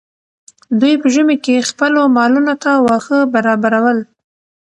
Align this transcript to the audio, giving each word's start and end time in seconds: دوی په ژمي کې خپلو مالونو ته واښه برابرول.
دوی 0.79 0.93
په 1.01 1.07
ژمي 1.13 1.37
کې 1.45 1.67
خپلو 1.69 2.01
مالونو 2.15 2.53
ته 2.63 2.71
واښه 2.85 3.19
برابرول. 3.33 3.99